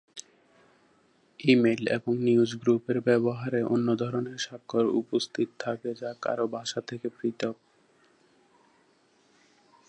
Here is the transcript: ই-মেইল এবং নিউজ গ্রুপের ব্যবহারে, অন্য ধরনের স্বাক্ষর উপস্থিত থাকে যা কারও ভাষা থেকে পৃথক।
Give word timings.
ই-মেইল 1.39 1.83
এবং 1.87 2.13
নিউজ 2.17 2.51
গ্রুপের 2.55 2.97
ব্যবহারে, 3.01 3.59
অন্য 3.63 3.87
ধরনের 3.95 4.37
স্বাক্ষর 4.37 4.85
উপস্থিত 4.93 5.49
থাকে 5.59 5.89
যা 5.95 6.11
কারও 6.21 6.47
ভাষা 6.47 6.79
থেকে 6.81 7.07
পৃথক। 7.09 7.55